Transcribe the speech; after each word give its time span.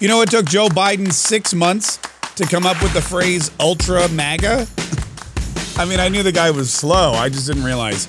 You 0.00 0.06
know, 0.06 0.22
it 0.22 0.30
took 0.30 0.46
Joe 0.46 0.68
Biden 0.68 1.12
six 1.12 1.52
months 1.52 1.96
to 2.36 2.46
come 2.46 2.64
up 2.64 2.80
with 2.80 2.94
the 2.94 3.02
phrase 3.02 3.50
ultra 3.58 4.08
MAGA. 4.08 4.64
I 5.76 5.84
mean, 5.84 5.98
I 5.98 6.08
knew 6.08 6.22
the 6.22 6.30
guy 6.30 6.52
was 6.52 6.72
slow. 6.72 7.14
I 7.14 7.28
just 7.28 7.48
didn't 7.48 7.64
realize. 7.64 8.06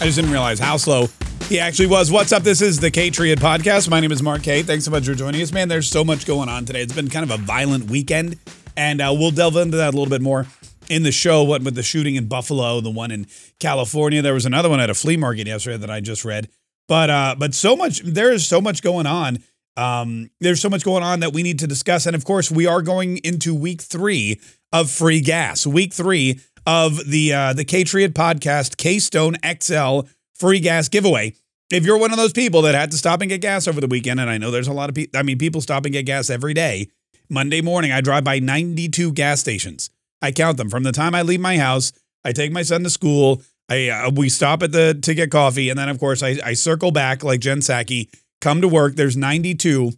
I 0.00 0.06
just 0.06 0.16
didn't 0.16 0.30
realize 0.30 0.58
how 0.58 0.78
slow 0.78 1.08
he 1.50 1.60
actually 1.60 1.88
was. 1.88 2.10
What's 2.10 2.32
up? 2.32 2.44
This 2.44 2.62
is 2.62 2.80
the 2.80 2.90
K 2.90 3.10
Triad 3.10 3.40
podcast. 3.40 3.90
My 3.90 4.00
name 4.00 4.10
is 4.10 4.22
Mark 4.22 4.42
Kaye. 4.42 4.62
Thanks 4.62 4.86
so 4.86 4.90
much 4.90 5.04
for 5.04 5.14
joining 5.14 5.42
us, 5.42 5.52
man. 5.52 5.68
There's 5.68 5.86
so 5.86 6.02
much 6.02 6.24
going 6.24 6.48
on 6.48 6.64
today. 6.64 6.80
It's 6.80 6.94
been 6.94 7.10
kind 7.10 7.30
of 7.30 7.38
a 7.38 7.42
violent 7.42 7.90
weekend, 7.90 8.38
and 8.74 9.02
uh, 9.02 9.14
we'll 9.14 9.32
delve 9.32 9.56
into 9.56 9.76
that 9.76 9.88
a 9.88 9.96
little 9.96 10.08
bit 10.08 10.22
more 10.22 10.46
in 10.88 11.02
the 11.02 11.12
show. 11.12 11.42
What 11.42 11.62
with 11.62 11.74
the 11.74 11.82
shooting 11.82 12.14
in 12.14 12.26
Buffalo, 12.26 12.80
the 12.80 12.90
one 12.90 13.10
in 13.10 13.26
California, 13.60 14.22
there 14.22 14.32
was 14.32 14.46
another 14.46 14.70
one 14.70 14.80
at 14.80 14.88
a 14.88 14.94
flea 14.94 15.18
market 15.18 15.46
yesterday 15.46 15.76
that 15.76 15.90
I 15.90 16.00
just 16.00 16.24
read. 16.24 16.48
But 16.88 17.10
uh, 17.10 17.34
but 17.38 17.52
so 17.52 17.76
much 17.76 18.00
there 18.00 18.32
is 18.32 18.46
so 18.46 18.62
much 18.62 18.82
going 18.82 19.06
on. 19.06 19.40
Um, 19.76 20.30
there's 20.40 20.60
so 20.60 20.68
much 20.68 20.84
going 20.84 21.02
on 21.02 21.20
that 21.20 21.32
we 21.32 21.42
need 21.42 21.58
to 21.60 21.66
discuss, 21.66 22.06
and 22.06 22.14
of 22.14 22.24
course, 22.24 22.50
we 22.50 22.66
are 22.66 22.82
going 22.82 23.18
into 23.18 23.54
week 23.54 23.80
three 23.80 24.40
of 24.72 24.90
free 24.90 25.20
gas. 25.20 25.66
Week 25.66 25.92
three 25.92 26.40
of 26.66 27.10
the 27.10 27.32
uh, 27.32 27.52
the 27.52 27.64
Triad 27.64 28.14
podcast 28.14 28.76
Keystone 28.76 29.36
XL 29.44 30.00
free 30.34 30.60
gas 30.60 30.88
giveaway. 30.88 31.34
If 31.70 31.86
you're 31.86 31.98
one 31.98 32.10
of 32.10 32.18
those 32.18 32.32
people 32.32 32.62
that 32.62 32.74
had 32.74 32.90
to 32.90 32.98
stop 32.98 33.22
and 33.22 33.30
get 33.30 33.40
gas 33.40 33.66
over 33.66 33.80
the 33.80 33.86
weekend, 33.86 34.20
and 34.20 34.28
I 34.28 34.36
know 34.36 34.50
there's 34.50 34.68
a 34.68 34.74
lot 34.74 34.90
of 34.90 34.94
people, 34.94 35.18
I 35.18 35.22
mean, 35.22 35.38
people 35.38 35.60
stop 35.62 35.86
and 35.86 35.92
get 35.92 36.04
gas 36.04 36.28
every 36.28 36.52
day. 36.52 36.88
Monday 37.30 37.62
morning, 37.62 37.92
I 37.92 38.02
drive 38.02 38.24
by 38.24 38.40
92 38.40 39.12
gas 39.12 39.40
stations. 39.40 39.88
I 40.20 40.32
count 40.32 40.58
them 40.58 40.68
from 40.68 40.82
the 40.82 40.92
time 40.92 41.14
I 41.14 41.22
leave 41.22 41.40
my 41.40 41.56
house. 41.56 41.92
I 42.24 42.32
take 42.32 42.52
my 42.52 42.62
son 42.62 42.84
to 42.84 42.90
school. 42.90 43.42
I 43.68 43.88
uh, 43.88 44.10
we 44.10 44.28
stop 44.28 44.62
at 44.62 44.72
the 44.72 44.98
to 45.02 45.14
get 45.14 45.30
coffee, 45.30 45.70
and 45.70 45.78
then 45.78 45.88
of 45.88 45.98
course 45.98 46.22
I, 46.22 46.38
I 46.44 46.52
circle 46.52 46.90
back 46.90 47.24
like 47.24 47.40
Jen 47.40 47.60
Psaki, 47.60 48.08
come 48.42 48.60
to 48.60 48.68
work. 48.68 48.96
There's 48.96 49.16
92 49.16 49.92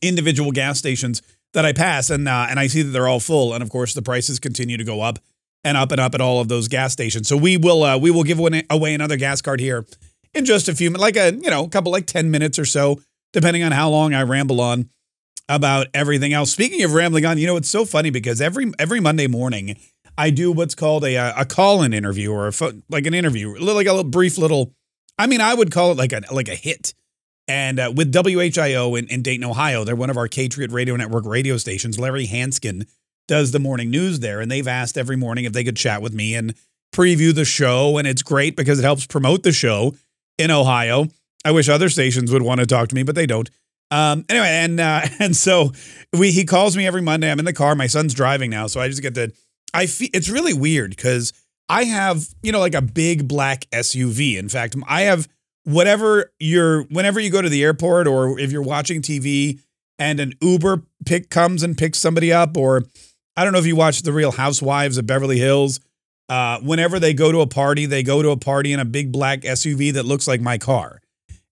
individual 0.00 0.52
gas 0.52 0.78
stations 0.78 1.20
that 1.52 1.66
I 1.66 1.74
pass, 1.74 2.08
and 2.08 2.26
uh, 2.26 2.46
and 2.48 2.58
I 2.58 2.68
see 2.68 2.80
that 2.80 2.90
they're 2.90 3.08
all 3.08 3.20
full, 3.20 3.52
and 3.52 3.62
of 3.62 3.68
course 3.68 3.92
the 3.92 4.02
prices 4.02 4.38
continue 4.38 4.78
to 4.78 4.84
go 4.84 5.02
up 5.02 5.18
and 5.62 5.76
up 5.76 5.92
and 5.92 6.00
up 6.00 6.14
at 6.14 6.20
all 6.20 6.40
of 6.40 6.48
those 6.48 6.68
gas 6.68 6.92
stations. 6.92 7.28
So 7.28 7.36
we 7.36 7.56
will 7.56 7.82
uh, 7.82 7.98
we 7.98 8.10
will 8.10 8.24
give 8.24 8.38
away 8.38 8.94
another 8.94 9.16
gas 9.16 9.42
card 9.42 9.60
here 9.60 9.84
in 10.32 10.44
just 10.44 10.68
a 10.68 10.74
few 10.74 10.90
minutes, 10.90 11.02
like 11.02 11.16
a 11.16 11.34
you 11.34 11.50
know 11.50 11.64
a 11.64 11.68
couple 11.68 11.92
like 11.92 12.06
10 12.06 12.30
minutes 12.30 12.58
or 12.58 12.64
so, 12.64 13.00
depending 13.32 13.62
on 13.62 13.72
how 13.72 13.90
long 13.90 14.14
I 14.14 14.22
ramble 14.22 14.60
on 14.60 14.88
about 15.48 15.88
everything 15.92 16.32
else. 16.32 16.50
Speaking 16.50 16.82
of 16.82 16.94
rambling 16.94 17.26
on, 17.26 17.38
you 17.38 17.46
know 17.46 17.56
it's 17.56 17.68
so 17.68 17.84
funny 17.84 18.10
because 18.10 18.40
every 18.40 18.72
every 18.78 19.00
Monday 19.00 19.26
morning 19.26 19.76
I 20.16 20.30
do 20.30 20.52
what's 20.52 20.74
called 20.74 21.04
a 21.04 21.16
a 21.16 21.44
call-in 21.44 21.92
interview 21.92 22.32
or 22.32 22.48
a 22.48 22.52
like 22.88 23.06
an 23.06 23.14
interview, 23.14 23.56
like 23.58 23.86
a 23.86 23.92
little 23.92 24.10
brief 24.10 24.38
little. 24.38 24.72
I 25.16 25.28
mean, 25.28 25.40
I 25.40 25.54
would 25.54 25.70
call 25.70 25.92
it 25.92 25.96
like 25.96 26.12
a 26.12 26.22
like 26.32 26.48
a 26.48 26.54
hit. 26.54 26.94
And 27.46 27.78
uh, 27.78 27.92
with 27.94 28.12
WHIO 28.12 28.98
in, 28.98 29.06
in 29.08 29.22
Dayton, 29.22 29.44
Ohio, 29.44 29.84
they're 29.84 29.96
one 29.96 30.10
of 30.10 30.16
our 30.16 30.28
Patriot 30.28 30.70
Radio 30.70 30.96
Network 30.96 31.26
radio 31.26 31.56
stations. 31.56 31.98
Larry 31.98 32.26
Hansgen 32.26 32.86
does 33.28 33.52
the 33.52 33.58
morning 33.58 33.90
news 33.90 34.20
there, 34.20 34.40
and 34.40 34.50
they've 34.50 34.68
asked 34.68 34.96
every 34.96 35.16
morning 35.16 35.44
if 35.44 35.52
they 35.52 35.64
could 35.64 35.76
chat 35.76 36.02
with 36.02 36.14
me 36.14 36.34
and 36.34 36.54
preview 36.94 37.34
the 37.34 37.44
show. 37.44 37.98
And 37.98 38.06
it's 38.06 38.22
great 38.22 38.56
because 38.56 38.78
it 38.78 38.84
helps 38.84 39.06
promote 39.06 39.42
the 39.42 39.52
show 39.52 39.94
in 40.38 40.50
Ohio. 40.50 41.06
I 41.44 41.50
wish 41.50 41.68
other 41.68 41.90
stations 41.90 42.32
would 42.32 42.42
want 42.42 42.60
to 42.60 42.66
talk 42.66 42.88
to 42.88 42.94
me, 42.94 43.02
but 43.02 43.14
they 43.14 43.26
don't. 43.26 43.50
Um, 43.90 44.24
anyway, 44.28 44.48
and 44.48 44.80
uh, 44.80 45.02
and 45.18 45.36
so 45.36 45.72
we 46.12 46.30
he 46.32 46.44
calls 46.44 46.76
me 46.76 46.86
every 46.86 47.02
Monday. 47.02 47.30
I'm 47.30 47.38
in 47.38 47.44
the 47.44 47.52
car. 47.52 47.74
My 47.74 47.86
son's 47.86 48.14
driving 48.14 48.50
now, 48.50 48.66
so 48.66 48.80
I 48.80 48.88
just 48.88 49.02
get 49.02 49.14
to. 49.14 49.32
I 49.72 49.86
feel 49.86 50.08
it's 50.14 50.28
really 50.28 50.54
weird 50.54 50.90
because 50.90 51.32
I 51.68 51.84
have 51.84 52.26
you 52.42 52.52
know 52.52 52.60
like 52.60 52.74
a 52.74 52.82
big 52.82 53.28
black 53.28 53.66
SUV. 53.70 54.38
In 54.38 54.48
fact, 54.48 54.74
I 54.88 55.02
have 55.02 55.28
whatever 55.64 56.32
you're 56.38 56.82
whenever 56.84 57.20
you 57.20 57.30
go 57.30 57.42
to 57.42 57.48
the 57.48 57.62
airport 57.62 58.06
or 58.06 58.38
if 58.38 58.52
you're 58.52 58.62
watching 58.62 59.02
TV 59.02 59.60
and 59.98 60.20
an 60.20 60.32
Uber 60.40 60.82
pick 61.06 61.30
comes 61.30 61.62
and 61.62 61.76
picks 61.76 61.98
somebody 61.98 62.32
up, 62.32 62.56
or 62.56 62.84
I 63.36 63.44
don't 63.44 63.52
know 63.52 63.58
if 63.58 63.66
you 63.66 63.76
watch 63.76 64.02
the 64.02 64.12
Real 64.12 64.32
Housewives 64.32 64.98
of 64.98 65.06
Beverly 65.06 65.38
Hills. 65.38 65.80
Uh, 66.28 66.58
whenever 66.60 66.98
they 66.98 67.12
go 67.12 67.30
to 67.30 67.42
a 67.42 67.46
party, 67.46 67.84
they 67.84 68.02
go 68.02 68.22
to 68.22 68.30
a 68.30 68.36
party 68.36 68.72
in 68.72 68.80
a 68.80 68.84
big 68.84 69.12
black 69.12 69.40
SUV 69.40 69.92
that 69.92 70.06
looks 70.06 70.26
like 70.26 70.40
my 70.40 70.56
car. 70.56 71.02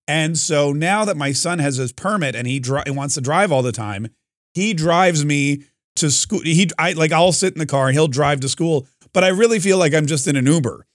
And 0.08 0.36
so 0.36 0.72
now 0.72 1.04
that 1.04 1.16
my 1.16 1.32
son 1.32 1.58
has 1.58 1.76
his 1.76 1.92
permit 1.92 2.34
and 2.34 2.46
he 2.46 2.58
dri- 2.58 2.82
wants 2.88 3.14
to 3.14 3.20
drive 3.20 3.52
all 3.52 3.62
the 3.62 3.72
time, 3.72 4.08
he 4.54 4.74
drives 4.74 5.24
me 5.24 5.64
to 5.96 6.10
school. 6.10 6.40
He 6.40 6.68
I 6.78 6.92
like 6.92 7.12
I'll 7.12 7.32
sit 7.32 7.52
in 7.52 7.58
the 7.58 7.66
car 7.66 7.86
and 7.86 7.94
he'll 7.94 8.08
drive 8.08 8.40
to 8.40 8.48
school, 8.48 8.86
but 9.12 9.24
I 9.24 9.28
really 9.28 9.60
feel 9.60 9.78
like 9.78 9.94
I'm 9.94 10.06
just 10.06 10.26
in 10.26 10.36
an 10.36 10.46
Uber. 10.46 10.86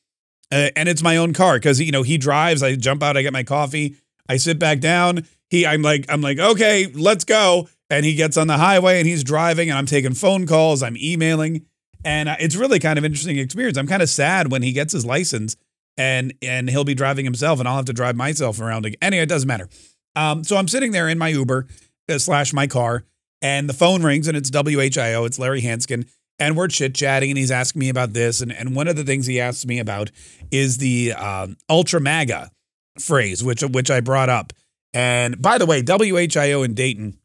Uh, 0.52 0.70
and 0.76 0.88
it's 0.88 1.04
my 1.04 1.18
own 1.18 1.34
car 1.34 1.56
because 1.56 1.80
you 1.80 1.92
know 1.92 2.04
he 2.04 2.18
drives. 2.18 2.64
I 2.64 2.76
jump 2.76 3.04
out, 3.04 3.18
I 3.18 3.22
get 3.22 3.34
my 3.34 3.44
coffee, 3.44 3.96
I 4.30 4.38
sit 4.38 4.60
back 4.60 4.80
down. 4.80 5.28
He, 5.50 5.66
I'm 5.66 5.82
like, 5.82 6.06
I'm 6.10 6.22
like, 6.22 6.40
okay, 6.40 6.88
let's 6.94 7.24
go. 7.24 7.70
And 7.90 8.06
he 8.06 8.16
gets 8.16 8.36
on 8.38 8.48
the 8.48 8.58
highway 8.58 9.00
and 9.00 9.08
he's 9.08 9.24
driving, 9.24 9.70
and 9.70 9.78
I'm 9.78 9.86
taking 9.86 10.14
phone 10.14 10.46
calls, 10.46 10.84
I'm 10.84 10.98
emailing, 10.98 11.66
and 12.04 12.30
uh, 12.30 12.36
it's 12.40 12.56
really 12.56 12.80
kind 12.80 13.00
of 13.00 13.06
interesting 13.06 13.38
experience. 13.38 13.78
I'm 13.78 13.88
kind 13.88 14.02
of 14.02 14.10
sad 14.10 14.52
when 14.52 14.62
he 14.62 14.72
gets 14.72 14.94
his 14.94 15.06
license 15.06 15.56
and 15.98 16.34
and 16.42 16.70
he'll 16.70 16.84
be 16.84 16.94
driving 16.94 17.26
himself, 17.26 17.60
and 17.60 17.68
I'll 17.68 17.76
have 17.76 17.86
to 17.86 17.94
drive 17.94 18.16
myself 18.16 18.62
around. 18.62 18.86
Again. 18.86 18.98
Anyway, 19.02 19.24
it 19.24 19.30
doesn't 19.30 19.48
matter. 19.48 19.68
Um, 20.16 20.44
so 20.44 20.58
I'm 20.58 20.68
sitting 20.68 20.92
there 20.92 21.10
in 21.10 21.18
my 21.18 21.30
Uber 21.30 21.68
uh, 22.10 22.18
slash 22.20 22.54
my 22.54 22.68
car, 22.68 23.04
and 23.42 23.68
the 23.68 23.74
phone 23.74 24.04
rings, 24.04 24.28
and 24.28 24.38
it's 24.38 24.50
WHIO. 24.52 25.26
It's 25.26 25.40
Larry 25.40 25.62
Hansgen, 25.62 26.08
and 26.40 26.56
we're 26.56 26.68
chit 26.68 26.94
chatting, 26.96 27.32
and 27.32 27.38
he's 27.38 27.52
asking 27.52 27.80
me 27.80 27.90
about 27.90 28.14
this, 28.14 28.42
and 28.42 28.52
and 28.52 28.76
one 28.76 28.88
of 28.88 28.96
the 28.96 29.04
things 29.04 29.26
he 29.26 29.40
asked 29.40 29.66
me 29.66 29.80
about 29.80 30.12
is 30.52 30.78
the 30.78 31.14
um, 31.14 31.58
ultra 31.70 32.00
MAGA 32.00 32.52
phrase, 33.00 33.44
which 33.44 33.62
which 33.62 33.92
I 33.92 34.00
brought 34.00 34.30
up. 34.30 34.54
And 34.94 35.42
by 35.42 35.58
the 35.58 35.66
way, 35.66 35.82
WHIO 35.84 36.64
in 36.64 36.74
Dayton, 36.74 37.18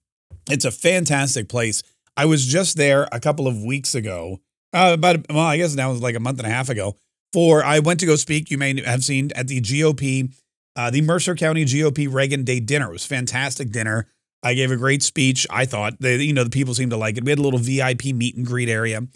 it's 0.50 0.64
a 0.64 0.70
fantastic 0.70 1.48
place. 1.48 1.82
I 2.16 2.26
was 2.26 2.46
just 2.46 2.76
there 2.76 3.08
a 3.12 3.20
couple 3.20 3.46
of 3.46 3.62
weeks 3.62 3.94
ago, 3.94 4.40
uh, 4.72 4.92
about 4.94 5.26
well, 5.30 5.38
I 5.40 5.56
guess 5.56 5.74
now 5.74 5.90
was 5.90 6.02
like 6.02 6.16
a 6.16 6.20
month 6.20 6.38
and 6.38 6.46
a 6.46 6.50
half 6.50 6.68
ago. 6.68 6.96
For 7.32 7.64
I 7.64 7.78
went 7.78 8.00
to 8.00 8.06
go 8.06 8.16
speak. 8.16 8.50
You 8.50 8.58
may 8.58 8.82
have 8.82 9.04
seen 9.04 9.30
at 9.34 9.48
the 9.48 9.60
GOP, 9.60 10.34
uh, 10.76 10.90
the 10.90 11.00
Mercer 11.00 11.34
County 11.34 11.64
GOP 11.64 12.12
Reagan 12.12 12.44
Day 12.44 12.60
dinner. 12.60 12.90
It 12.90 12.92
was 12.92 13.06
fantastic 13.06 13.70
dinner. 13.70 14.08
I 14.42 14.54
gave 14.54 14.70
a 14.70 14.76
great 14.76 15.02
speech. 15.02 15.46
I 15.50 15.64
thought 15.64 15.94
they, 16.00 16.16
you 16.16 16.32
know, 16.32 16.44
the 16.44 16.50
people 16.50 16.74
seemed 16.74 16.90
to 16.90 16.96
like 16.96 17.16
it. 17.16 17.24
We 17.24 17.30
had 17.30 17.38
a 17.38 17.42
little 17.42 17.58
VIP 17.58 18.06
meet 18.06 18.36
and 18.36 18.46
greet 18.46 18.68
area. 18.68 19.06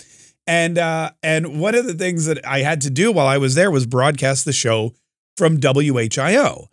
And 0.46 0.78
uh, 0.78 1.10
and 1.22 1.60
one 1.60 1.74
of 1.74 1.86
the 1.86 1.94
things 1.94 2.26
that 2.26 2.46
I 2.46 2.60
had 2.60 2.80
to 2.82 2.90
do 2.90 3.10
while 3.10 3.26
I 3.26 3.38
was 3.38 3.54
there 3.56 3.70
was 3.70 3.86
broadcast 3.86 4.44
the 4.44 4.52
show 4.52 4.94
from 5.36 5.58
WHIO. 5.58 6.68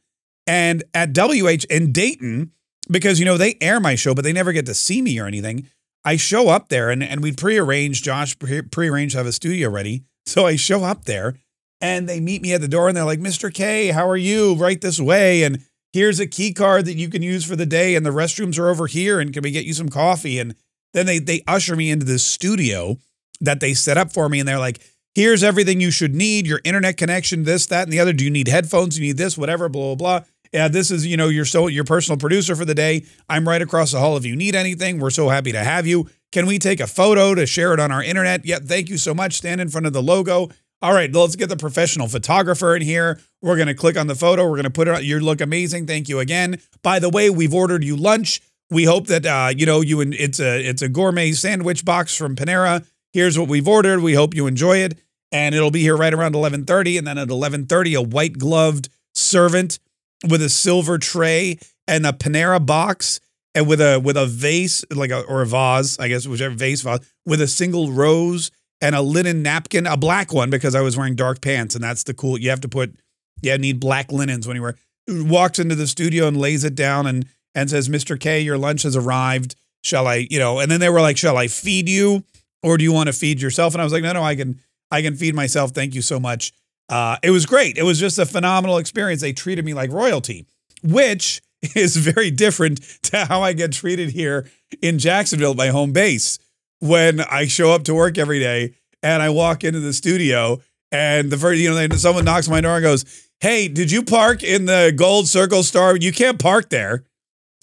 And 0.46 0.84
at 0.94 1.18
WH 1.18 1.66
in 1.70 1.92
Dayton, 1.92 2.52
because 2.90 3.20
you 3.20 3.26
know 3.26 3.38
they 3.38 3.58
air 3.62 3.80
my 3.80 3.96
show, 3.96 4.14
but 4.14 4.24
they 4.24 4.34
never 4.34 4.52
get 4.52 4.66
to 4.68 4.74
see 4.76 5.02
me 5.02 5.20
or 5.20 5.26
anything. 5.26 5.68
I 6.06 6.18
show 6.18 6.50
up 6.50 6.70
there 6.70 6.90
and, 6.90 7.02
and 7.02 7.24
we 7.24 7.32
prearranged, 7.32 8.04
Josh 8.04 8.38
prearranged 8.38 9.14
to 9.14 9.20
have 9.20 9.28
a 9.28 9.32
studio 9.32 9.70
ready. 9.70 10.04
So 10.26 10.46
I 10.46 10.58
show 10.58 10.84
up 10.84 11.06
there 11.06 11.36
and 11.80 12.08
they 12.10 12.20
meet 12.20 12.42
me 12.42 12.54
at 12.54 12.62
the 12.62 12.68
door 12.68 12.88
and 12.88 12.98
they're 12.98 13.06
like, 13.06 13.20
Mr. 13.20 13.54
Kaye, 13.54 13.88
how 13.88 14.08
are 14.08 14.18
you? 14.18 14.56
Right 14.56 14.80
this 14.80 15.00
way. 15.00 15.44
And 15.44 15.64
here's 15.94 16.20
a 16.20 16.28
key 16.28 16.54
card 16.54 16.86
that 16.86 16.98
you 16.98 17.10
can 17.10 17.22
use 17.22 17.46
for 17.46 17.56
the 17.56 17.66
day. 17.66 17.96
And 17.96 18.06
the 18.06 18.10
restrooms 18.10 18.60
are 18.60 18.70
over 18.70 18.88
here. 18.88 19.20
And 19.20 19.32
can 19.32 19.44
we 19.44 19.52
get 19.52 19.66
you 19.66 19.74
some 19.74 19.90
coffee? 19.90 20.40
And 20.40 20.56
then 20.94 21.06
they 21.06 21.20
they 21.20 21.44
usher 21.48 21.76
me 21.76 21.90
into 21.90 22.06
this 22.06 22.26
studio 22.26 22.98
that 23.40 23.60
they 23.60 23.74
set 23.74 23.98
up 23.98 24.12
for 24.12 24.28
me. 24.28 24.40
And 24.40 24.48
they're 24.48 24.60
like, 24.60 24.82
here's 25.16 25.44
everything 25.44 25.80
you 25.80 25.92
should 25.92 26.16
need, 26.16 26.46
your 26.48 26.62
internet 26.64 26.98
connection, 26.98 27.44
this, 27.44 27.66
that, 27.68 27.84
and 27.84 27.94
the 27.94 28.00
other. 28.00 28.14
Do 28.14 28.24
you 28.26 28.32
need 28.32 28.48
headphones? 28.48 28.98
You 28.98 29.06
need 29.06 29.18
this, 29.18 29.38
whatever, 29.38 29.70
blah, 29.70 29.96
blah, 29.96 30.20
blah 30.20 30.26
yeah, 30.54 30.68
this 30.68 30.92
is, 30.92 31.06
you 31.06 31.18
know, 31.18 31.30
your 31.30 31.46
so 31.46 31.68
your 31.68 31.84
personal 31.84 32.18
producer 32.18 32.56
for 32.56 32.64
the 32.64 32.76
day. 32.76 33.06
I'm 33.28 33.48
right 33.48 33.62
across 33.62 33.92
the 33.92 34.00
hall. 34.00 34.16
If 34.16 34.24
you 34.26 34.36
need 34.36 34.56
anything, 34.56 35.00
we're 35.00 35.10
so 35.10 35.30
happy 35.30 35.52
to 35.52 35.64
have 35.64 35.88
you. 35.88 36.08
Can 36.32 36.46
we 36.46 36.60
take 36.60 36.80
a 36.80 36.88
photo 36.88 37.34
to 37.34 37.48
share 37.48 37.74
it 37.74 37.80
on 37.80 37.92
our 37.92 38.04
internet? 38.04 38.46
Yeah, 38.46 38.60
thank 38.60 38.88
you 38.88 38.98
so 38.98 39.16
much. 39.16 39.34
Stand 39.34 39.60
in 39.60 39.70
front 39.70 39.88
of 39.88 39.94
the 39.94 40.04
logo. 40.04 40.50
All 40.84 40.94
right, 40.94 41.10
let's 41.14 41.38
get 41.38 41.48
the 41.48 41.56
professional 41.56 42.10
photographer 42.10 42.76
in 42.76 42.82
here. 42.82 43.22
We're 43.42 43.56
going 43.56 43.70
to 43.70 43.74
click 43.74 43.96
on 43.96 44.08
the 44.08 44.16
photo. 44.16 44.44
We're 44.44 44.58
going 44.58 44.66
to 44.66 44.70
put 44.70 44.90
it 44.90 44.94
on. 44.94 45.06
You 45.06 45.18
look 45.22 45.40
amazing. 45.40 45.88
Thank 45.88 46.10
you 46.10 46.20
again. 46.20 46.60
By 46.82 47.00
the 47.00 47.08
way, 47.10 47.30
we've 47.30 47.54
ordered 47.54 47.86
you 47.86 47.96
lunch. 47.96 48.42
We 48.70 48.84
hope 48.84 49.08
that 49.08 49.26
uh, 49.26 49.54
you 49.56 49.66
know 49.66 49.80
you 49.80 50.02
and 50.02 50.14
it's 50.14 50.42
a 50.42 50.62
it's 50.62 50.82
a 50.82 50.90
gourmet 50.90 51.32
sandwich 51.32 51.86
box 51.86 52.18
from 52.18 52.36
Panera. 52.36 52.86
Here's 53.14 53.40
what 53.40 53.48
we've 53.48 53.68
ordered. 53.68 54.02
We 54.02 54.16
hope 54.16 54.36
you 54.36 54.46
enjoy 54.46 54.80
it. 54.80 55.00
And 55.32 55.56
it'll 55.56 55.72
be 55.72 55.80
here 55.80 55.96
right 55.96 56.14
around 56.14 56.36
11:30 56.36 56.98
and 56.98 57.08
then 57.08 57.18
at 57.18 57.30
11:30 57.30 57.98
a 57.98 58.02
white 58.02 58.38
gloved 58.38 58.90
servant 59.16 59.80
with 60.28 60.42
a 60.42 60.50
silver 60.50 60.98
tray 60.98 61.60
and 61.88 62.06
a 62.06 62.12
Panera 62.12 62.64
box 62.64 63.22
and 63.56 63.70
with 63.70 63.80
a 63.80 64.00
with 64.00 64.18
a 64.18 64.26
vase 64.26 64.84
like 64.92 65.12
a 65.12 65.22
or 65.22 65.44
a 65.44 65.46
vase, 65.46 65.98
I 65.98 66.10
guess 66.10 66.28
whichever 66.28 66.56
vase 66.56 66.82
vase 66.82 67.00
with 67.26 67.40
a 67.40 67.48
single 67.48 67.94
rose 67.94 68.52
and 68.84 68.96
a 68.96 69.02
linen 69.02 69.42
napkin, 69.42 69.88
a 69.88 69.96
black 69.96 70.34
one 70.34 70.50
because 70.50 70.76
I 70.76 70.82
was 70.82 70.98
wearing 70.98 71.16
dark 71.16 71.42
pants 71.42 71.74
and 71.74 71.84
that's 71.84 72.04
the 72.04 72.14
cool. 72.14 72.38
You 72.38 72.50
have 72.50 72.62
to 72.62 72.70
put 72.70 72.94
yeah, 73.42 73.58
need 73.58 73.80
black 73.80 74.12
linens 74.12 74.48
when 74.48 74.56
you 74.56 74.62
wear. 74.62 74.76
Walks 75.08 75.60
into 75.60 75.76
the 75.76 75.88
studio 75.88 76.28
and 76.28 76.38
lays 76.38 76.64
it 76.64 76.76
down 76.76 77.08
and 77.08 77.26
and 77.56 77.70
says, 77.70 77.90
"Mr. 77.90 78.20
Kaye, 78.20 78.42
your 78.42 78.58
lunch 78.58 78.84
has 78.84 78.96
arrived. 78.96 79.56
Shall 79.84 80.08
I, 80.08 80.28
you 80.30 80.40
know?" 80.40 80.60
And 80.60 80.70
then 80.70 80.80
they 80.80 80.90
were 80.90 81.02
like, 81.02 81.18
"Shall 81.18 81.38
I 81.38 81.48
feed 81.48 81.90
you 81.90 82.24
or 82.62 82.78
do 82.78 82.84
you 82.84 82.94
want 82.94 83.08
to 83.08 83.14
feed 83.14 83.42
yourself?" 83.42 83.74
And 83.74 83.82
I 83.82 83.84
was 83.84 83.94
like, 83.94 84.04
"No, 84.04 84.14
no, 84.14 84.24
I 84.24 84.36
can 84.36 84.60
I 84.92 85.02
can 85.02 85.16
feed 85.16 85.36
myself. 85.36 85.72
Thank 85.72 85.96
you 85.96 86.02
so 86.02 86.20
much." 86.20 86.54
Uh, 86.90 87.18
it 87.24 87.32
was 87.32 87.46
great. 87.46 87.78
It 87.78 87.84
was 87.84 88.00
just 88.00 88.20
a 88.20 88.26
phenomenal 88.26 88.78
experience. 88.78 89.22
They 89.22 89.34
treated 89.34 89.66
me 89.66 89.74
like 89.74 89.92
royalty, 89.92 90.46
which 90.84 91.42
is 91.76 91.96
very 91.96 92.32
different 92.32 92.82
to 93.04 93.26
how 93.26 93.42
I 93.42 93.54
get 93.54 93.72
treated 93.72 94.12
here 94.12 94.50
in 94.82 95.00
Jacksonville, 95.00 95.54
my 95.54 95.68
home 95.68 95.92
base, 95.92 96.40
when 96.84 97.22
I 97.22 97.48
show 97.48 97.72
up 97.72 97.84
to 97.86 97.96
work 97.96 98.18
every 98.18 98.40
day 98.40 98.74
and 99.02 99.24
I 99.24 99.30
walk 99.30 99.64
into 99.64 99.80
the 99.80 99.94
studio 99.94 100.62
and 100.92 101.32
the 101.32 101.38
first, 101.38 101.62
you 101.62 101.74
know, 101.74 101.96
someone 101.96 102.26
knocks 102.26 102.50
my 102.50 102.60
door 102.60 102.76
and 102.76 102.84
goes, 102.84 103.30
Hey, 103.40 103.70
did 103.70 103.90
you 103.90 104.04
park 104.04 104.44
in 104.44 104.66
the 104.66 104.94
Gold 104.94 105.30
Circle 105.30 105.64
Star? 105.64 105.96
You 105.96 106.12
can't 106.12 106.40
park 106.40 106.70
there. 106.70 107.06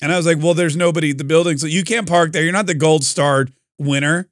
And 0.00 0.11
I 0.11 0.17
was 0.17 0.25
like, 0.25 0.38
Well, 0.43 0.55
there's 0.55 0.75
nobody 0.75 1.11
at 1.11 1.19
the 1.19 1.25
building, 1.25 1.58
so 1.58 1.67
you 1.67 1.84
can't 1.84 2.08
park 2.08 2.32
there. 2.32 2.43
You're 2.43 2.55
not 2.55 2.67
the 2.67 2.75
Gold 2.75 3.05
Star 3.05 3.46
winner. 3.78 4.26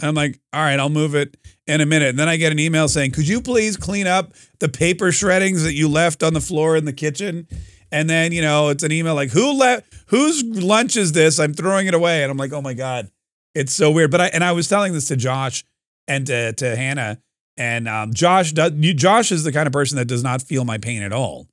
And 0.00 0.08
I'm 0.08 0.16
like, 0.16 0.40
All 0.52 0.60
right, 0.60 0.80
I'll 0.80 0.88
move 0.88 1.14
it 1.14 1.36
in 1.68 1.80
a 1.80 1.86
minute. 1.86 2.08
And 2.08 2.18
then 2.18 2.28
I 2.28 2.36
get 2.36 2.50
an 2.50 2.58
email 2.58 2.88
saying, 2.88 3.12
Could 3.12 3.28
you 3.28 3.40
please 3.40 3.76
clean 3.76 4.08
up 4.08 4.32
the 4.58 4.68
paper 4.68 5.12
shreddings 5.12 5.62
that 5.62 5.74
you 5.74 5.88
left 5.88 6.24
on 6.24 6.34
the 6.34 6.40
floor 6.40 6.76
in 6.76 6.84
the 6.84 6.92
kitchen? 6.92 7.46
And 7.92 8.10
then, 8.10 8.32
you 8.32 8.42
know, 8.42 8.70
it's 8.70 8.82
an 8.82 8.90
email 8.90 9.14
like, 9.14 9.30
Who 9.30 9.52
left 9.52 9.86
whose 10.06 10.42
lunch 10.42 10.96
is 10.96 11.12
this? 11.12 11.38
I'm 11.38 11.54
throwing 11.54 11.86
it 11.86 11.94
away. 11.94 12.22
And 12.22 12.30
I'm 12.30 12.36
like, 12.36 12.52
oh 12.52 12.62
my 12.62 12.74
God. 12.74 13.08
It's 13.56 13.72
so 13.72 13.90
weird. 13.90 14.10
But 14.10 14.20
I 14.20 14.26
and 14.26 14.44
I 14.44 14.52
was 14.52 14.68
telling 14.68 14.92
this 14.92 15.08
to 15.08 15.16
Josh 15.16 15.64
and 16.06 16.26
to, 16.26 16.52
to 16.52 16.76
Hannah. 16.76 17.18
And 17.56 17.88
um, 17.88 18.12
Josh 18.12 18.52
does 18.52 18.72
Josh 18.72 19.32
is 19.32 19.44
the 19.44 19.52
kind 19.52 19.66
of 19.66 19.72
person 19.72 19.96
that 19.96 20.04
does 20.04 20.22
not 20.22 20.42
feel 20.42 20.64
my 20.64 20.76
pain 20.76 21.02
at 21.02 21.12
all. 21.12 21.48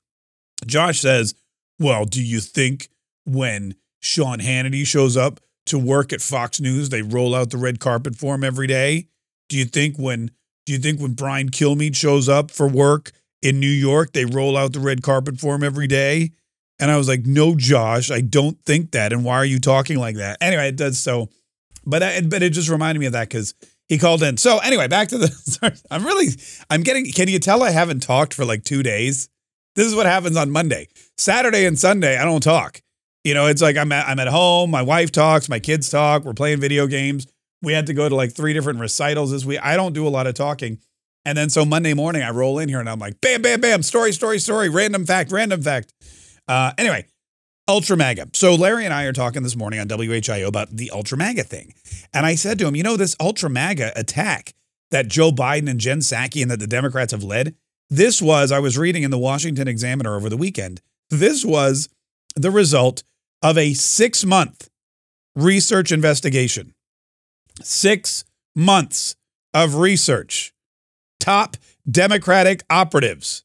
Josh 0.66 1.00
says, 1.00 1.34
Well, 1.80 2.04
do 2.06 2.22
you 2.22 2.42
think 2.42 2.90
when 3.26 3.76
Sean 4.02 4.40
Hannity 4.40 4.86
shows 4.86 5.16
up 5.16 5.40
to 5.68 5.80
work 5.80 6.12
at 6.12 6.22
Fox 6.22 6.60
News, 6.60 6.90
they 6.90 7.02
roll 7.02 7.34
out 7.34 7.52
the 7.52 7.58
red 7.58 7.80
carpet 7.80 8.18
for 8.18 8.36
him 8.36 8.44
every 8.44 8.68
day? 8.68 9.08
Do 9.48 9.58
you 9.58 9.66
think 9.66 9.98
when 9.98 10.32
do 10.66 10.74
you 10.74 10.80
think 10.80 11.00
when 11.00 11.14
Brian 11.14 11.50
Kilmeade 11.50 11.96
shows 11.96 12.28
up 12.28 12.52
for 12.52 12.68
work 12.68 13.12
in 13.42 13.62
New 13.62 13.68
York, 13.68 14.12
they 14.12 14.26
roll 14.26 14.58
out 14.58 14.74
the 14.74 14.80
red 14.80 15.02
carpet 15.02 15.40
for 15.40 15.56
him 15.56 15.64
every 15.64 15.88
day? 15.88 16.32
And 16.80 16.92
I 16.92 16.98
was 16.98 17.08
like, 17.08 17.26
no, 17.26 17.56
Josh, 17.56 18.12
I 18.12 18.20
don't 18.22 18.58
think 18.66 18.92
that. 18.92 19.14
And 19.14 19.24
why 19.24 19.36
are 19.36 19.46
you 19.46 19.60
talking 19.60 19.98
like 19.98 20.18
that? 20.18 20.38
Anyway, 20.42 20.68
it 20.68 20.76
does 20.76 21.00
so. 21.00 21.30
But 21.86 22.04
I, 22.04 22.22
but 22.22 22.42
it 22.44 22.52
just 22.52 22.70
reminded 22.70 23.00
me 23.00 23.06
of 23.08 23.14
that 23.14 23.30
because 23.30 23.54
he 23.88 23.98
called 23.98 24.24
in. 24.24 24.38
So 24.38 24.60
anyway, 24.60 24.88
back 24.88 25.10
to 25.10 25.18
the. 25.18 25.28
Sorry, 25.28 25.74
I'm 25.92 26.06
really 26.06 26.28
I'm 26.70 26.82
getting. 26.82 27.06
Can 27.12 27.28
you 27.28 27.40
tell 27.40 27.64
I 27.64 27.72
haven't 27.72 28.02
talked 28.02 28.34
for 28.34 28.46
like 28.46 28.64
two 28.64 28.84
days? 28.84 29.30
This 29.76 29.88
is 29.88 29.96
what 29.96 30.06
happens 30.06 30.38
on 30.38 30.52
Monday, 30.52 30.88
Saturday, 31.18 31.66
and 31.66 31.78
Sunday. 31.78 32.18
I 32.18 32.26
don't 32.26 32.44
talk. 32.44 32.82
You 33.24 33.34
know, 33.34 33.48
it's 33.48 33.62
like 33.62 33.78
I'm 33.78 33.92
at 33.92 34.08
I'm 34.08 34.20
at 34.20 34.28
home. 34.28 34.72
My 34.72 34.82
wife 34.82 35.12
talks. 35.12 35.50
My 35.50 35.60
kids 35.60 35.90
talk. 35.90 36.24
We're 36.24 36.34
playing 36.34 36.60
video 36.60 36.88
games. 36.88 37.28
We 37.62 37.74
had 37.74 37.88
to 37.88 37.94
go 37.94 38.10
to 38.10 38.16
like 38.16 38.34
three 38.34 38.54
different 38.54 38.80
recitals 38.80 39.32
this 39.32 39.46
week. 39.46 39.60
I 39.64 39.76
don't 39.78 39.94
do 39.94 40.06
a 40.06 40.10
lot 40.10 40.28
of 40.28 40.36
talking. 40.36 40.80
And 41.26 41.38
then 41.38 41.50
so 41.50 41.64
Monday 41.64 41.94
morning, 41.94 42.22
I 42.22 42.32
roll 42.32 42.60
in 42.60 42.68
here 42.68 42.82
and 42.82 42.90
I'm 42.90 43.00
like, 43.00 43.22
bam, 43.22 43.42
bam, 43.42 43.62
bam, 43.62 43.82
story, 43.82 44.12
story, 44.12 44.40
story, 44.40 44.68
random 44.68 45.06
fact, 45.06 45.32
random 45.32 45.62
fact. 45.62 45.94
Uh, 46.48 46.74
anyway, 46.78 47.06
Ultra 47.68 47.96
MAGA. 47.96 48.30
So 48.34 48.56
Larry 48.56 48.84
and 48.84 48.94
I 48.94 49.06
are 49.06 49.14
talking 49.14 49.44
this 49.44 49.56
morning 49.56 49.80
on 49.80 49.88
WHIO 49.88 50.48
about 50.48 50.70
the 50.72 50.92
Ultra 50.92 51.18
MAGA 51.18 51.44
thing. 51.44 51.74
And 52.14 52.26
I 52.26 52.36
said 52.36 52.60
to 52.60 52.68
him, 52.68 52.76
you 52.76 52.84
know, 52.84 52.98
this 52.98 53.16
Ultra 53.20 53.50
MAGA 53.50 53.94
attack 53.96 54.54
that 54.92 55.08
Joe 55.08 55.32
Biden 55.32 55.70
and 55.70 55.80
Jen 55.80 56.00
Psaki 56.00 56.42
and 56.42 56.52
that 56.52 56.60
the 56.60 56.68
Democrats 56.68 57.14
have 57.14 57.24
led, 57.24 57.56
this 57.90 58.22
was, 58.22 58.52
I 58.52 58.60
was 58.60 58.78
reading 58.78 59.04
in 59.04 59.12
the 59.12 59.18
Washington 59.18 59.68
Examiner 59.68 60.16
over 60.16 60.30
the 60.30 60.38
weekend, 60.38 60.82
this 61.10 61.46
was 61.46 61.90
the 62.36 62.52
result 62.52 63.04
of 63.42 63.58
a 63.58 63.74
six 63.74 64.26
month 64.26 64.70
research 65.36 65.92
investigation. 65.92 66.74
Six 67.62 68.26
months 68.56 69.16
of 69.54 69.76
research. 69.76 70.54
Top 71.20 71.56
Democratic 71.90 72.64
operatives. 72.70 73.44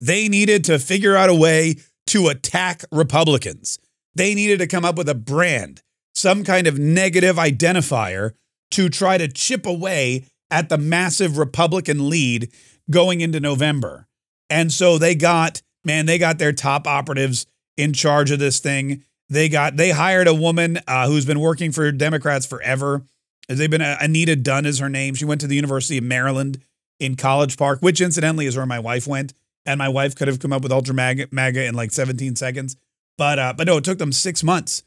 They 0.00 0.28
needed 0.28 0.64
to 0.64 0.78
figure 0.78 1.16
out 1.16 1.28
a 1.28 1.34
way 1.34 1.76
to 2.08 2.28
attack 2.28 2.84
Republicans. 2.90 3.78
They 4.14 4.34
needed 4.34 4.58
to 4.58 4.66
come 4.66 4.84
up 4.84 4.96
with 4.96 5.08
a 5.08 5.14
brand, 5.14 5.82
some 6.14 6.42
kind 6.42 6.66
of 6.66 6.78
negative 6.78 7.36
identifier 7.36 8.32
to 8.72 8.88
try 8.88 9.18
to 9.18 9.28
chip 9.28 9.66
away 9.66 10.24
at 10.50 10.68
the 10.68 10.78
massive 10.78 11.38
Republican 11.38 12.08
lead 12.08 12.50
going 12.90 13.20
into 13.20 13.40
November. 13.40 14.06
And 14.50 14.72
so 14.72 14.98
they 14.98 15.14
got, 15.14 15.62
man, 15.84 16.06
they 16.06 16.18
got 16.18 16.38
their 16.38 16.52
top 16.52 16.86
operatives 16.86 17.46
in 17.76 17.92
charge 17.92 18.30
of 18.30 18.38
this 18.38 18.58
thing. 18.58 19.04
They 19.28 19.48
got, 19.48 19.76
they 19.76 19.90
hired 19.90 20.26
a 20.26 20.34
woman 20.34 20.80
uh, 20.88 21.06
who's 21.06 21.26
been 21.26 21.40
working 21.40 21.70
for 21.70 21.92
Democrats 21.92 22.46
forever. 22.46 23.02
They've 23.48 23.70
been, 23.70 23.82
uh, 23.82 23.98
Anita 24.00 24.36
Dunn 24.36 24.64
is 24.64 24.78
her 24.78 24.88
name. 24.88 25.14
She 25.14 25.26
went 25.26 25.42
to 25.42 25.46
the 25.46 25.56
University 25.56 25.98
of 25.98 26.04
Maryland 26.04 26.62
in 26.98 27.16
College 27.16 27.58
Park, 27.58 27.80
which 27.80 28.00
incidentally 28.00 28.46
is 28.46 28.56
where 28.56 28.66
my 28.66 28.78
wife 28.78 29.06
went 29.06 29.34
and 29.68 29.78
my 29.78 29.88
wife 29.88 30.16
could 30.16 30.28
have 30.28 30.40
come 30.40 30.52
up 30.52 30.62
with 30.62 30.72
Ultra 30.72 30.94
MAGA, 30.94 31.28
MAGA 31.30 31.66
in 31.66 31.74
like 31.74 31.92
17 31.92 32.36
seconds. 32.36 32.74
But 33.18 33.38
uh, 33.38 33.52
but 33.56 33.66
no, 33.66 33.76
it 33.76 33.84
took 33.84 33.98
them 33.98 34.12
six 34.12 34.42
months, 34.42 34.82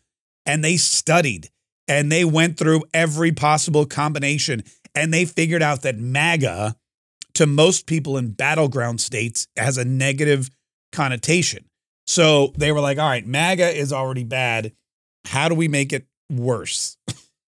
and 0.45 0.63
they 0.63 0.75
studied 0.77 1.49
and 1.87 2.11
they 2.11 2.25
went 2.25 2.57
through 2.57 2.83
every 2.93 3.31
possible 3.31 3.85
combination, 3.85 4.63
and 4.95 5.13
they 5.13 5.25
figured 5.25 5.61
out 5.61 5.83
that 5.83 5.97
MAGA, 5.97 6.75
to 7.35 7.45
most 7.45 7.85
people 7.85 8.17
in 8.17 8.31
battleground 8.31 9.01
states, 9.01 9.47
has 9.55 9.77
a 9.77 9.85
negative 9.85 10.49
connotation. 10.91 11.65
So 12.07 12.53
they 12.57 12.71
were 12.71 12.81
like, 12.81 12.97
"All 12.97 13.07
right, 13.07 13.25
MAGA 13.25 13.77
is 13.77 13.93
already 13.93 14.23
bad. 14.23 14.73
How 15.25 15.47
do 15.47 15.53
we 15.53 15.67
make 15.67 15.93
it 15.93 16.07
worse?" 16.31 16.97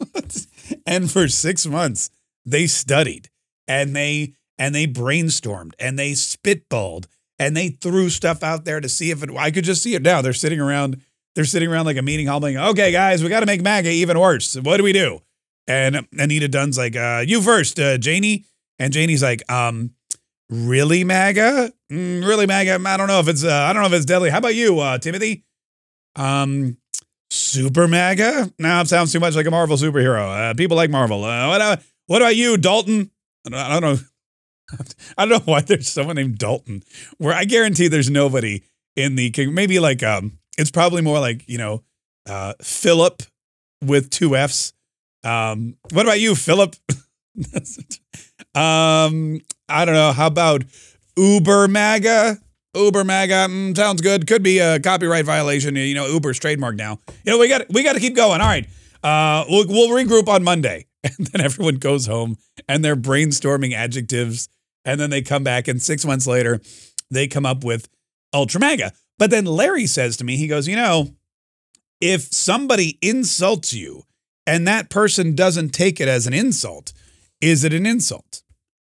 and 0.88 1.12
for 1.12 1.28
six 1.28 1.68
months, 1.68 2.10
they 2.46 2.66
studied 2.66 3.30
and 3.68 3.96
they 3.96 4.34
and 4.62 4.76
they 4.76 4.86
brainstormed 4.86 5.74
and 5.80 5.98
they 5.98 6.12
spitballed 6.12 7.08
and 7.40 7.58
they 7.58 7.70
threw 7.70 8.12
stuff 8.12 8.44
out 8.44 8.64
there 8.64 8.80
to 8.80 8.88
see 8.88 9.10
if 9.10 9.24
it. 9.24 9.32
I 9.36 9.50
could 9.50 9.64
just 9.64 9.82
see 9.82 9.96
it 9.96 10.04
now. 10.04 10.22
They're 10.22 10.34
sitting 10.34 10.60
around. 10.60 11.02
They're 11.34 11.46
sitting 11.46 11.68
around 11.68 11.86
like 11.86 11.98
a 11.98 12.04
meeting 12.04 12.28
hall, 12.28 12.40
being, 12.40 12.58
okay, 12.58 12.92
guys, 12.92 13.24
we 13.24 13.30
got 13.30 13.40
to 13.40 13.48
make 13.48 13.64
MAGA 13.64 13.90
even 13.90 14.20
worse. 14.20 14.54
What 14.56 14.78
do 14.78 14.84
we 14.84 14.94
do? 14.94 15.22
And 15.66 16.08
Anita 16.16 16.48
Dunn's 16.48 16.78
like, 16.78 16.96
uh, 16.96 17.24
you 17.26 17.42
first, 17.42 17.80
uh, 17.80 17.98
Janie. 17.98 18.46
And 18.78 18.94
Janie's 18.94 19.24
like, 19.24 19.50
um, 19.52 19.96
really 20.50 21.04
MAGA? 21.04 21.74
Mm, 21.92 22.28
really 22.28 22.46
MAGA? 22.46 22.80
I 22.86 22.98
don't 22.98 23.08
know 23.08 23.20
if 23.20 23.28
it's. 23.28 23.44
Uh, 23.44 23.52
I 23.52 23.74
don't 23.74 23.82
know 23.82 23.88
if 23.88 23.94
it's 23.94 24.06
deadly. 24.06 24.30
How 24.30 24.38
about 24.38 24.54
you, 24.54 24.80
uh, 24.80 25.00
Timothy? 25.00 25.44
Um, 26.16 26.78
super 27.32 27.88
MAGA? 27.88 28.54
No, 28.60 28.82
it 28.82 28.88
sounds 28.90 29.12
too 29.12 29.20
much 29.20 29.36
like 29.36 29.48
a 29.48 29.52
Marvel 29.52 29.78
superhero. 29.78 30.52
Uh, 30.52 30.54
people 30.54 30.78
like 30.78 30.92
Marvel. 30.92 31.24
Uh, 31.24 31.48
what, 31.48 31.62
uh, 31.62 31.78
what 32.06 32.22
about 32.22 32.36
you, 32.36 32.58
Dalton? 32.58 33.10
I 33.52 33.80
don't 33.80 33.82
know. 33.82 34.00
I 35.18 35.26
don't 35.26 35.46
know 35.46 35.54
why 35.54 35.62
there's 35.62 35.90
someone 35.90 36.16
named 36.16 36.38
Dalton. 36.38 36.84
Where 37.18 37.34
I 37.34 37.46
guarantee 37.46 37.88
there's 37.88 38.10
nobody 38.10 38.64
in 38.96 39.16
the 39.16 39.34
maybe 39.52 39.80
like 39.80 40.04
um 40.04 40.40
it's 40.58 40.72
probably 40.72 41.02
more 41.02 41.20
like 41.20 41.48
you 41.48 41.58
know 41.58 41.84
uh 42.28 42.54
Philip 42.62 43.24
with 43.84 44.10
two 44.10 44.36
F's. 44.36 44.74
Um, 45.24 45.76
what 45.92 46.06
about 46.06 46.20
you, 46.20 46.36
Philip? 46.36 46.76
um, 48.56 49.40
I 49.70 49.86
don't 49.86 49.96
know. 49.96 50.12
How 50.12 50.28
about 50.28 50.64
Uber 51.18 51.68
MAGA? 51.68 52.38
Uber 52.76 53.04
MAGA 53.04 53.48
mm, 53.50 53.76
sounds 53.76 54.02
good. 54.02 54.28
Could 54.28 54.44
be 54.44 54.60
a 54.60 54.80
copyright 54.80 55.26
violation. 55.26 55.76
You 55.76 55.94
know, 55.94 56.08
Uber's 56.08 56.40
trademark 56.40 56.76
now. 56.76 57.00
You 57.24 57.34
know, 57.34 57.38
we 57.38 57.48
got 57.48 57.70
we 57.70 57.84
got 57.84 57.94
to 57.94 58.00
keep 58.00 58.16
going. 58.16 58.42
All 58.42 58.48
right. 58.48 58.68
Uh, 59.04 59.46
we'll 59.50 59.68
we'll 59.68 59.90
regroup 59.90 60.28
on 60.28 60.44
Monday, 60.44 60.86
and 61.04 61.28
then 61.28 61.42
everyone 61.42 61.76
goes 61.76 62.06
home 62.06 62.38
and 62.68 62.84
they're 62.84 62.96
brainstorming 62.96 63.74
adjectives 63.74 64.48
and 64.86 65.00
then 65.00 65.10
they 65.10 65.22
come 65.22 65.44
back, 65.44 65.68
and 65.68 65.82
six 65.82 66.06
months 66.06 66.28
later, 66.28 66.60
they 67.10 67.28
come 67.28 67.46
up 67.46 67.64
with 67.64 67.88
Ultra 68.34 68.60
MAGA. 68.60 68.92
But 69.18 69.30
then 69.30 69.46
Larry 69.46 69.86
says 69.86 70.18
to 70.18 70.24
me, 70.24 70.38
he 70.38 70.48
goes, 70.48 70.68
You 70.68 70.76
know, 70.76 71.10
if 72.00 72.34
somebody 72.34 72.98
insults 73.02 73.74
you 73.74 74.04
and 74.48 74.68
that 74.68 74.90
person 74.90 75.36
doesn't 75.36 75.70
take 75.70 76.02
it 76.02 76.08
as 76.08 76.26
an 76.26 76.34
insult, 76.34 76.94
is 77.40 77.64
it 77.64 77.74
an 77.74 77.86
insult? 77.86 78.42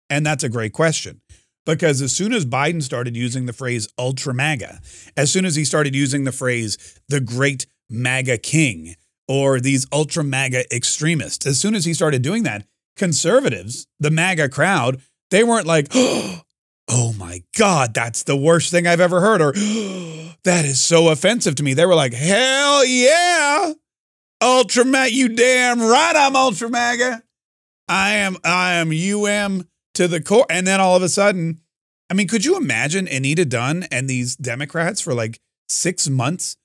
And 0.10 0.26
that's 0.26 0.44
a 0.44 0.50
great 0.50 0.74
question. 0.74 1.22
Because 1.66 2.02
as 2.02 2.16
soon 2.16 2.32
as 2.32 2.46
Biden 2.46 2.82
started 2.82 3.18
using 3.18 3.46
the 3.46 3.52
phrase 3.54 3.90
ultra 3.98 4.34
MAGA, 4.34 4.80
as 5.18 5.32
soon 5.32 5.44
as 5.44 5.56
he 5.56 5.66
started 5.66 5.96
using 5.96 6.24
the 6.24 6.32
phrase 6.32 7.02
the 7.10 7.20
great 7.20 7.66
MAGA 7.90 8.38
king 8.38 8.96
or 9.28 9.60
these 9.60 9.86
ultra 9.92 10.24
MAGA 10.24 10.74
extremists, 10.74 11.46
as 11.46 11.60
soon 11.60 11.76
as 11.76 11.84
he 11.84 11.94
started 11.94 12.22
doing 12.22 12.44
that, 12.44 12.66
conservatives, 12.96 13.86
the 14.00 14.12
MAGA 14.12 14.48
crowd, 14.48 15.02
they 15.32 15.44
weren't 15.44 15.68
like, 15.68 15.88
oh 15.94 17.14
my 17.18 17.44
God, 17.58 17.94
that's 17.94 18.24
the 18.24 18.38
worst 18.38 18.72
thing 18.72 18.88
I've 18.88 19.02
ever 19.02 19.22
heard, 19.22 19.42
or 19.42 19.52
that 20.44 20.66
is 20.66 20.82
so 20.82 21.10
offensive 21.10 21.56
to 21.56 21.64
me. 21.64 21.74
They 21.74 21.86
were 21.86 21.96
like, 21.96 22.14
hell 22.14 22.86
yeah, 22.86 23.74
Ultra 24.42 24.86
MAGA, 24.86 25.14
you 25.14 25.30
damn 25.30 25.82
right 25.82 26.16
I'm 26.16 26.36
Ultra 26.36 26.70
MAGA. 26.70 27.24
I 27.90 28.16
am, 28.16 28.38
I 28.44 28.74
am 28.76 28.92
UM 28.92 29.68
to 29.94 30.08
the 30.08 30.22
core. 30.22 30.46
And 30.50 30.68
then 30.68 30.80
all 30.80 30.96
of 30.96 31.04
a 31.04 31.10
sudden, 31.10 31.62
I 32.10 32.14
mean, 32.14 32.28
could 32.28 32.46
you 32.46 32.58
imagine 32.58 33.08
Anita 33.08 33.46
Dunn 33.46 33.86
and 33.92 34.10
these 34.10 34.36
Democrats 34.36 35.02
for 35.02 35.14
like 35.14 35.40
six 35.68 36.08
months? 36.08 36.58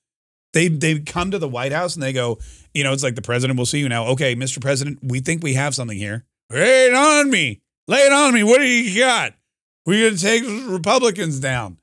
They 0.53 0.67
they 0.67 0.99
come 0.99 1.31
to 1.31 1.39
the 1.39 1.49
White 1.49 1.71
House 1.71 1.95
and 1.95 2.03
they 2.03 2.13
go, 2.13 2.39
you 2.73 2.83
know, 2.83 2.93
it's 2.93 3.03
like 3.03 3.15
the 3.15 3.23
president 3.23 3.57
will 3.57 3.65
see 3.65 3.79
you 3.79 3.89
now. 3.89 4.05
Okay, 4.09 4.35
Mr. 4.35 4.61
President, 4.61 4.99
we 5.01 5.19
think 5.19 5.43
we 5.43 5.55
have 5.55 5.73
something 5.73 5.97
here. 5.97 6.25
Wait 6.51 6.93
on 6.93 7.31
me. 7.31 7.62
Lay 7.87 7.99
it 7.99 8.13
on 8.13 8.33
me. 8.33 8.43
What 8.43 8.59
do 8.59 8.65
you 8.65 8.99
got? 8.99 9.33
We're 9.85 10.09
going 10.09 10.17
to 10.17 10.21
take 10.21 10.43
Republicans 10.69 11.39
down. 11.39 11.77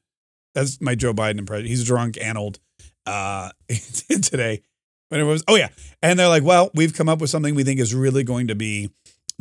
That's 0.55 0.81
my 0.81 0.95
Joe 0.95 1.13
Biden 1.13 1.39
impression. 1.39 1.67
He's 1.67 1.85
drunk 1.85 2.19
and 2.21 2.39
old. 2.39 2.59
uh, 3.07 3.51
today. 4.09 4.63
When 5.09 5.21
it 5.21 5.25
was, 5.25 5.43
oh 5.49 5.57
yeah, 5.57 5.69
and 6.03 6.17
they're 6.19 6.29
like, 6.29 6.45
well, 6.45 6.71
we've 6.73 6.95
come 6.95 7.09
up 7.09 7.21
with 7.21 7.31
something 7.31 7.57
we 7.57 7.65
think 7.65 7.81
is 7.81 7.93
really 7.93 8.23
going 8.23 8.47
to 8.47 8.55
be 8.55 8.91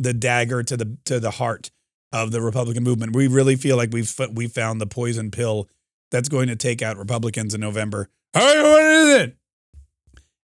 the 0.00 0.12
dagger 0.12 0.64
to 0.64 0.76
the 0.76 0.96
to 1.04 1.20
the 1.20 1.30
heart 1.30 1.70
of 2.12 2.32
the 2.32 2.42
Republican 2.42 2.82
movement. 2.82 3.14
We 3.14 3.28
really 3.28 3.54
feel 3.54 3.76
like 3.76 3.90
we've 3.92 4.12
we 4.32 4.48
found 4.48 4.80
the 4.80 4.86
poison 4.86 5.30
pill 5.30 5.68
that's 6.10 6.28
going 6.28 6.48
to 6.48 6.56
take 6.56 6.82
out 6.82 6.96
Republicans 6.96 7.54
in 7.54 7.60
November. 7.60 8.08
All 8.34 8.42
right, 8.42 8.62
what 8.62 8.82
is 8.82 9.22
it? 9.22 9.36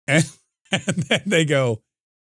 And, 0.09 0.31
and 0.73 0.97
then 1.05 1.23
they 1.27 1.45
go, 1.45 1.83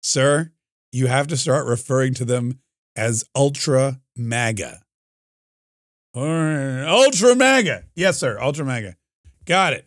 sir, 0.02 0.52
you 0.90 1.08
have 1.08 1.26
to 1.26 1.36
start 1.36 1.66
referring 1.66 2.14
to 2.14 2.24
them 2.24 2.60
as 2.98 3.24
ultra 3.34 4.00
MAGA. 4.16 4.82
Ultra 6.16 7.36
MAGA. 7.36 7.84
Yes, 7.94 8.18
sir. 8.18 8.40
Ultra 8.40 8.64
MAGA. 8.64 8.96
Got 9.46 9.72
it. 9.74 9.86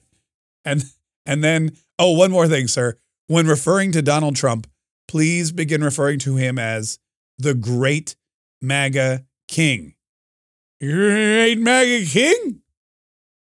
And 0.64 0.84
and 1.26 1.44
then, 1.44 1.72
oh, 2.00 2.12
one 2.12 2.32
more 2.32 2.48
thing, 2.48 2.68
sir. 2.68 2.98
When 3.28 3.48
referring 3.48 3.92
to 3.92 4.02
Donald 4.02 4.36
Trump, 4.36 4.66
please 5.08 5.52
begin 5.52 5.84
referring 5.84 6.20
to 6.20 6.38
him 6.38 6.58
as 6.58 7.00
the 7.38 7.54
great 7.54 8.16
MAGA 8.62 9.26
king. 9.48 9.96
Great 10.82 11.56
MAGA 11.56 12.06
king? 12.06 12.62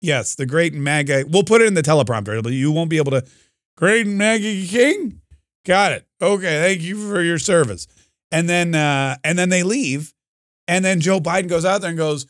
Yes, 0.01 0.35
the 0.35 0.45
great 0.45 0.73
MAGA. 0.73 1.25
We'll 1.29 1.43
put 1.43 1.61
it 1.61 1.67
in 1.67 1.73
the 1.75 1.81
teleprompter, 1.81 2.43
but 2.43 2.51
you 2.51 2.71
won't 2.71 2.89
be 2.89 2.97
able 2.97 3.11
to. 3.11 3.25
Great 3.77 4.05
MAGA 4.05 4.67
king? 4.67 5.21
Got 5.65 5.93
it. 5.93 6.05
Okay, 6.21 6.61
thank 6.61 6.81
you 6.81 7.09
for 7.09 7.21
your 7.21 7.39
service. 7.39 7.87
And 8.35 8.49
then 8.49 8.75
uh, 8.75 9.15
and 9.23 9.39
then 9.39 9.47
they 9.47 9.63
leave. 9.63 10.13
And 10.67 10.83
then 10.83 10.99
Joe 10.99 11.21
Biden 11.21 11.47
goes 11.47 11.63
out 11.63 11.79
there 11.79 11.89
and 11.89 11.97
goes, 11.97 12.25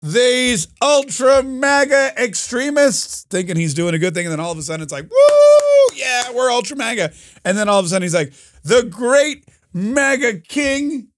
these 0.00 0.66
ultra 0.80 1.42
MAGA 1.42 2.14
extremists, 2.16 3.26
thinking 3.28 3.56
he's 3.56 3.74
doing 3.74 3.94
a 3.94 3.98
good 3.98 4.14
thing. 4.14 4.24
And 4.24 4.32
then 4.32 4.40
all 4.40 4.50
of 4.50 4.56
a 4.56 4.62
sudden 4.62 4.82
it's 4.82 4.92
like, 4.92 5.10
woo, 5.10 5.96
yeah, 5.96 6.32
we're 6.32 6.50
ultra 6.50 6.74
MAGA. 6.74 7.12
And 7.44 7.58
then 7.58 7.68
all 7.68 7.78
of 7.78 7.84
a 7.84 7.88
sudden 7.90 8.02
he's 8.02 8.14
like, 8.14 8.32
the 8.62 8.84
great 8.84 9.44
MAGA 9.74 10.40
king, 10.40 11.08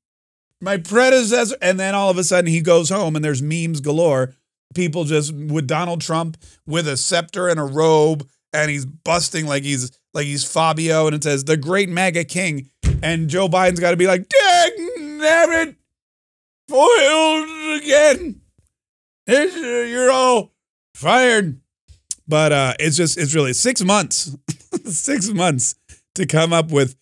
my 0.61 0.79
predecessor. 0.79 1.57
And 1.63 1.79
then 1.79 1.95
all 1.95 2.11
of 2.11 2.19
a 2.19 2.25
sudden 2.25 2.51
he 2.51 2.61
goes 2.61 2.91
home 2.91 3.15
and 3.15 3.25
there's 3.25 3.41
memes 3.41 3.81
galore. 3.81 4.35
People 4.75 5.05
just 5.05 5.33
with 5.33 5.69
Donald 5.69 6.01
Trump 6.01 6.37
with 6.67 6.89
a 6.89 6.97
scepter 6.97 7.49
and 7.49 7.61
a 7.61 7.65
robe, 7.65 8.29
and 8.53 8.69
he's 8.69 8.85
busting 8.85 9.47
like 9.47 9.63
he's 9.63 9.93
like 10.15 10.27
he's 10.27 10.45
Fabio, 10.45 11.07
and 11.07 11.15
it 11.15 11.25
says 11.25 11.45
the 11.45 11.57
great 11.57 11.89
MAGA 11.89 12.25
king. 12.25 12.71
And 13.03 13.29
Joe 13.29 13.49
Biden's 13.49 13.81
got 13.81 13.91
to 13.91 13.97
be 13.97 14.07
like, 14.07 14.29
dang, 14.29 15.19
damn 15.19 15.69
it, 15.69 15.77
foiled 16.69 17.83
again. 17.83 18.41
It's, 19.27 19.57
uh, 19.57 19.87
you're 19.91 20.11
all 20.11 20.53
fired. 20.95 21.61
But 22.27 22.53
uh, 22.53 22.75
it's 22.79 22.97
just, 22.97 23.19
it's 23.19 23.35
really 23.35 23.53
six 23.53 23.83
months, 23.83 24.35
six 24.85 25.29
months 25.29 25.75
to 26.15 26.25
come 26.25 26.53
up 26.53 26.71
with 26.71 26.97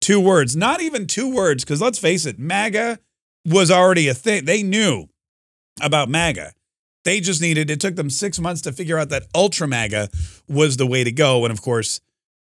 two 0.00 0.20
words. 0.20 0.54
Not 0.54 0.80
even 0.80 1.06
two 1.06 1.34
words, 1.34 1.64
because 1.64 1.80
let's 1.80 1.98
face 1.98 2.26
it, 2.26 2.38
MAGA 2.38 3.00
was 3.44 3.70
already 3.70 4.08
a 4.08 4.14
thing. 4.14 4.44
They 4.44 4.62
knew 4.62 5.08
about 5.80 6.08
MAGA. 6.08 6.52
They 7.04 7.20
just 7.20 7.40
needed, 7.40 7.70
it 7.70 7.80
took 7.80 7.96
them 7.96 8.10
six 8.10 8.38
months 8.38 8.60
to 8.62 8.72
figure 8.72 8.98
out 8.98 9.08
that 9.08 9.24
Ultra 9.34 9.66
MAGA 9.66 10.10
was 10.48 10.76
the 10.76 10.86
way 10.86 11.02
to 11.02 11.10
go. 11.10 11.44
And 11.44 11.52
of 11.52 11.62
course, 11.62 12.00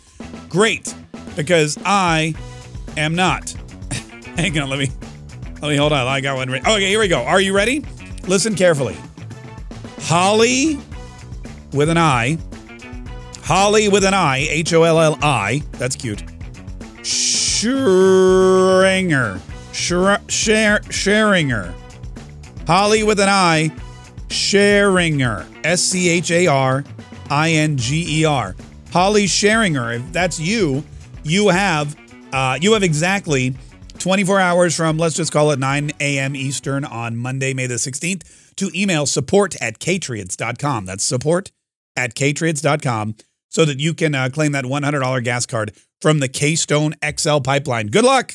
Great, 0.49 0.93
because 1.35 1.77
I 1.85 2.35
am 2.97 3.15
not. 3.15 3.51
Hang 4.37 4.57
on, 4.59 4.69
let 4.69 4.79
me 4.79 4.89
let 5.61 5.69
me 5.69 5.75
hold 5.75 5.91
on. 5.91 6.07
I 6.07 6.21
got 6.21 6.37
one 6.37 6.49
ready. 6.49 6.65
Okay, 6.65 6.87
here 6.87 6.99
we 6.99 7.07
go. 7.07 7.21
Are 7.21 7.41
you 7.41 7.53
ready? 7.53 7.83
Listen 8.27 8.55
carefully. 8.55 8.97
Holly 9.99 10.79
with 11.73 11.89
an 11.89 11.97
I 11.97 12.37
Holly 13.43 13.89
with 13.89 14.03
an 14.03 14.13
I, 14.13 14.37
H 14.37 14.73
O 14.73 14.83
L 14.83 14.99
L 14.99 15.17
I. 15.21 15.61
That's 15.73 15.95
cute. 15.95 16.23
Scharinger. 17.61 19.39
Scharinger. 19.71 21.73
Holly 22.67 23.03
with 23.03 23.19
an 23.19 23.29
I, 23.29 23.69
Scharinger. 24.27 25.45
S 25.63 25.81
C 25.81 26.09
H 26.09 26.31
A 26.31 26.47
R 26.47 26.83
I 27.29 27.51
N 27.51 27.77
G 27.77 28.21
E 28.21 28.25
R. 28.25 28.55
Holly 28.91 29.25
Scharinger. 29.25 29.97
If 29.97 30.11
that's 30.11 30.39
you, 30.39 30.83
you 31.23 31.49
have 31.49 31.95
uh, 32.31 32.57
you 32.61 32.73
have 32.73 32.83
exactly 32.83 33.55
24 33.99 34.39
hours 34.39 34.75
from 34.75 34.97
let's 34.97 35.15
just 35.15 35.31
call 35.31 35.51
it 35.51 35.59
9 35.59 35.91
a.m. 35.99 36.35
Eastern 36.35 36.85
on 36.85 37.17
Monday, 37.17 37.53
May 37.53 37.67
the 37.67 37.75
16th, 37.75 38.55
to 38.55 38.71
email 38.73 39.05
support 39.05 39.55
at 39.61 39.79
katriots.com. 39.79 40.85
That's 40.85 41.05
support 41.05 41.51
at 41.95 42.15
katriots.com 42.15 43.15
so 43.51 43.65
that 43.65 43.79
you 43.79 43.93
can 43.93 44.15
uh, 44.15 44.29
claim 44.33 44.53
that 44.53 44.65
$100 44.65 45.23
gas 45.23 45.45
card 45.45 45.73
from 46.01 46.19
the 46.19 46.27
Keystone 46.27 46.95
XL 47.05 47.39
pipeline. 47.39 47.87
Good 47.87 48.05
luck. 48.05 48.33